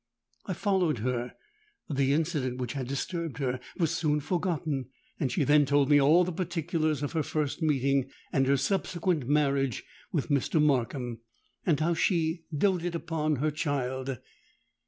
I 0.47 0.53
followed 0.53 0.97
her: 0.97 1.33
the 1.87 2.11
incident 2.13 2.57
which 2.57 2.73
had 2.73 2.87
disturbed 2.87 3.37
her 3.37 3.59
was 3.77 3.91
soon 3.91 4.19
forgotten; 4.19 4.87
and 5.19 5.31
she 5.31 5.43
then 5.43 5.63
told 5.63 5.91
me 5.91 6.01
all 6.01 6.23
the 6.23 6.31
particulars 6.31 7.03
of 7.03 7.11
her 7.11 7.21
first 7.21 7.61
meeting 7.61 8.09
and 8.33 8.47
her 8.47 8.57
subsequent 8.57 9.27
marriage 9.29 9.83
with 10.11 10.29
Mr. 10.29 10.59
Markham. 10.59 11.19
And 11.67 11.79
how 11.79 11.93
she 11.93 12.45
doted 12.51 12.95
upon 12.95 13.35
her 13.35 13.51
child! 13.51 14.17